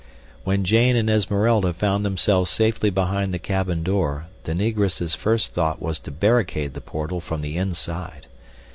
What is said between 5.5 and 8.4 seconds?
thought was to barricade the portal from the inside.